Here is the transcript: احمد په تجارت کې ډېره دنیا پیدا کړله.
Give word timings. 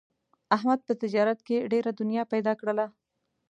احمد 0.55 0.79
په 0.87 0.93
تجارت 1.01 1.39
کې 1.47 1.57
ډېره 1.71 1.91
دنیا 1.99 2.23
پیدا 2.33 2.53
کړله. 2.59 2.85